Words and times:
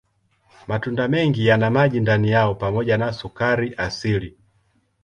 Matunda 0.67 1.07
mengi 1.07 1.47
yana 1.47 1.69
maji 1.69 1.99
ndani 1.99 2.31
yao 2.31 2.55
pamoja 2.55 2.97
na 2.97 3.13
sukari 3.13 3.73
asilia. 3.77 4.33